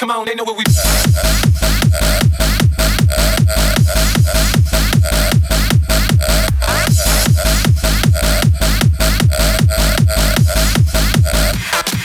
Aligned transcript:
Come 0.00 0.12
on, 0.12 0.24
they 0.24 0.34
know 0.34 0.44
what 0.44 0.56
we. 0.56 0.64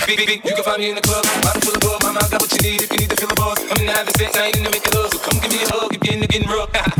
Baby, 0.05 0.41
you 0.43 0.55
can 0.55 0.63
find 0.65 0.81
me 0.81 0.89
in 0.89 0.95
the 0.95 1.01
club, 1.01 1.23
bottle 1.41 1.61
full 1.61 1.73
of 1.73 1.79
bug. 1.79 2.03
My 2.03 2.11
mind 2.11 2.31
got 2.31 2.41
what 2.41 2.51
you 2.51 2.69
need 2.69 2.81
if 2.81 2.91
you 2.91 2.97
need 2.97 3.09
to 3.11 3.15
feel 3.15 3.29
the 3.29 3.35
buzz. 3.35 3.59
I'm 3.59 3.79
in 3.79 3.85
the 3.85 3.93
having 3.93 4.13
sex, 4.15 4.35
I 4.35 4.47
ain't 4.47 4.57
in 4.57 4.63
the 4.65 4.71
making 4.71 4.93
love. 4.93 5.13
So 5.13 5.19
come 5.19 5.39
give 5.39 5.51
me 5.51 5.63
a 5.63 5.69
hug 5.69 5.95
if 5.95 6.03
you're 6.03 6.15
in 6.15 6.19
the 6.19 6.27
getting 6.27 6.49
rough. 6.49 6.91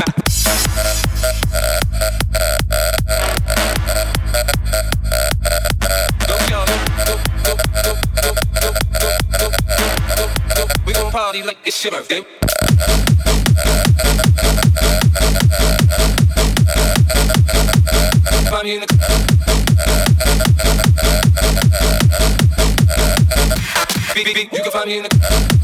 it's 11.66 11.82
your 11.82 11.90
birthday. 11.90 12.22
Find 18.48 18.64
me 18.64 18.74
in 18.76 18.80
the. 18.82 18.86
Beep, 24.14 24.24
beep, 24.26 24.34
beep. 24.36 24.52
You 24.52 24.62
can 24.62 24.70
find 24.72 24.86
me 24.88 24.98
in 24.98 25.02
the. 25.02 25.55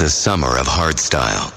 The 0.00 0.08
summer 0.08 0.56
of 0.56 0.66
hardstyle. 0.66 1.52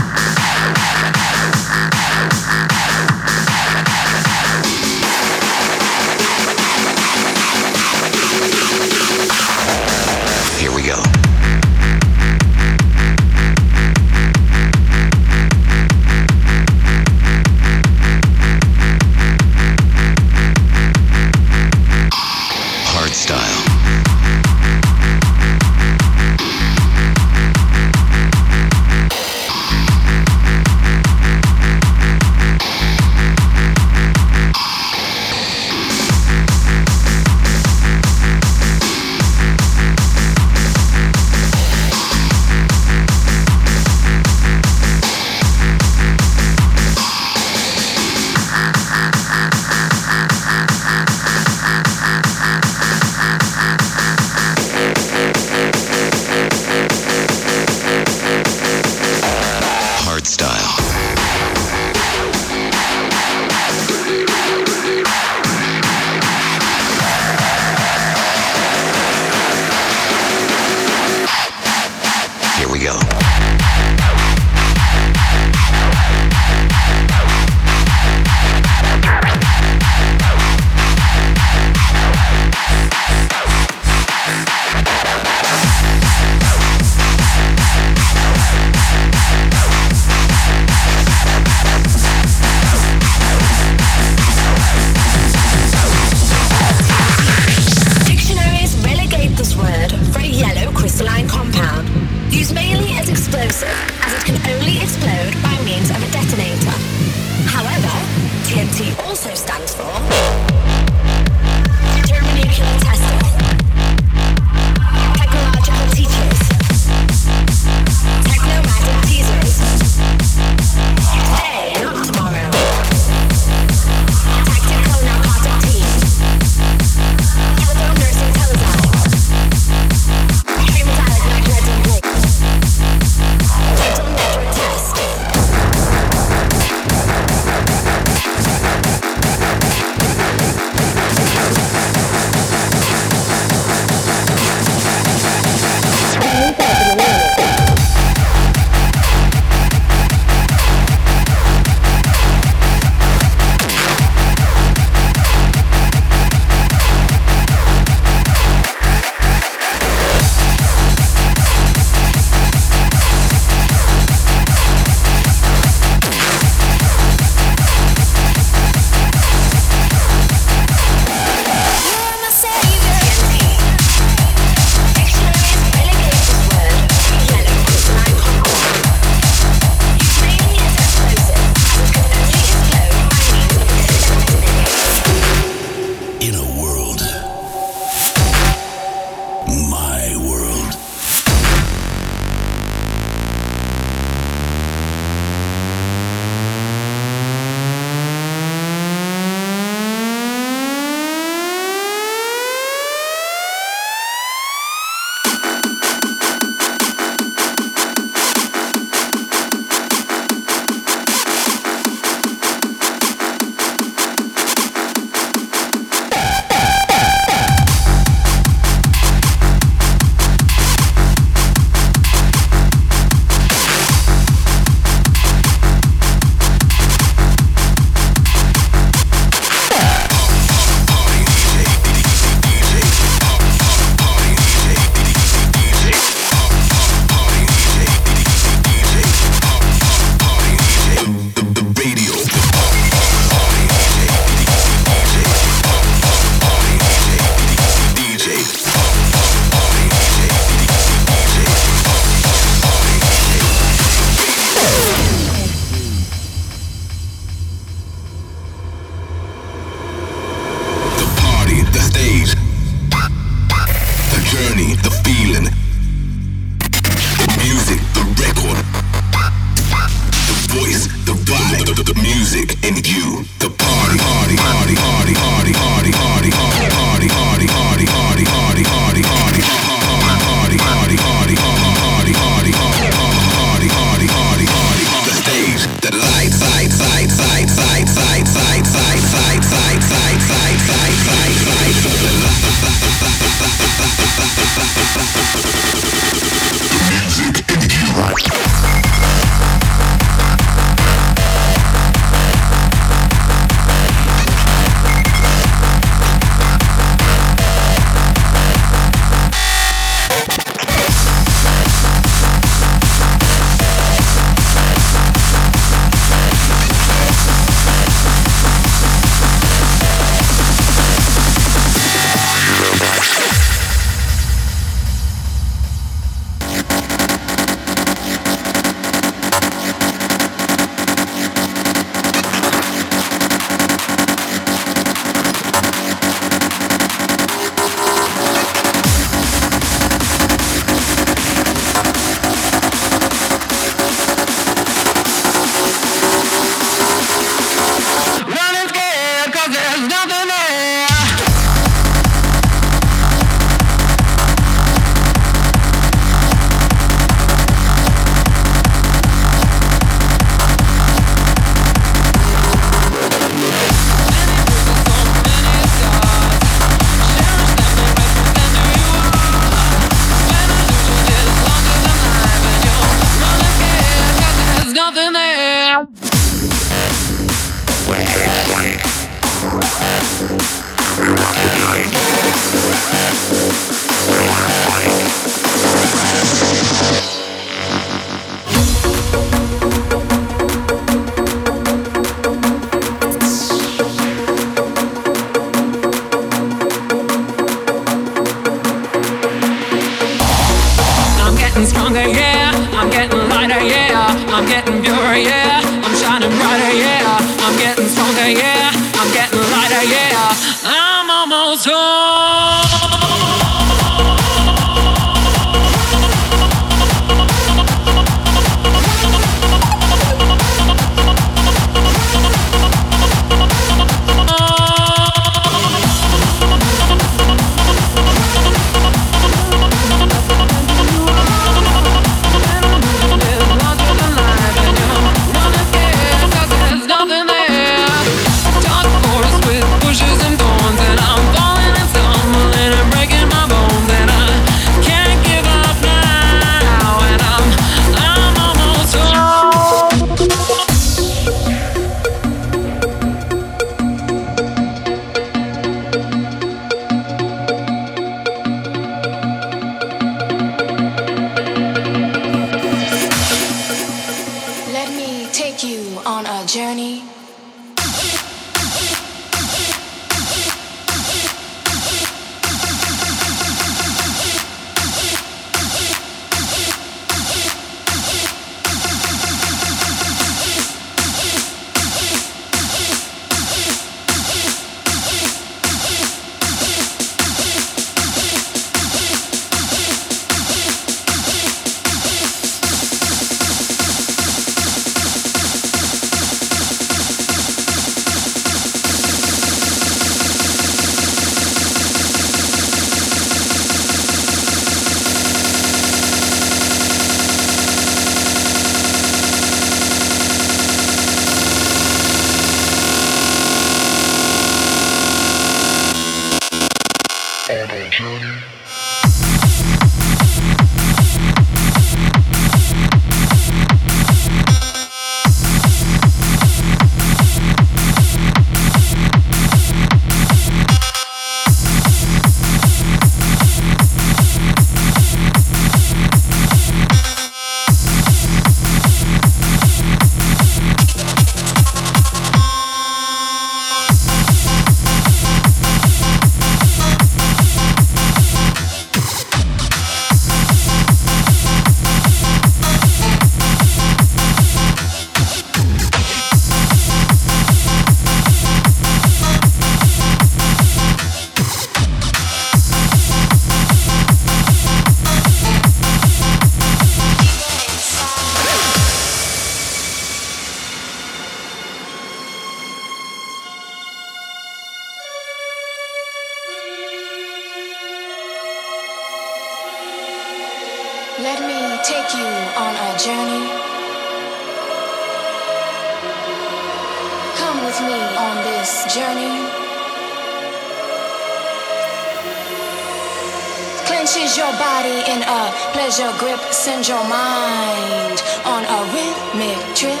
Clenches 594.00 594.34
your 594.34 594.50
body 594.52 595.02
in 595.12 595.20
a 595.24 595.52
pleasure 595.74 596.10
grip, 596.18 596.40
send 596.54 596.88
your 596.88 597.06
mind 597.06 598.22
on 598.46 598.64
a 598.64 598.80
rhythmic 598.94 599.76
trip. 599.76 600.00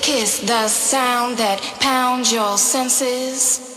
Kiss 0.00 0.38
the 0.46 0.68
sound 0.68 1.38
that 1.38 1.60
pounds 1.80 2.32
your 2.32 2.56
senses. 2.56 3.67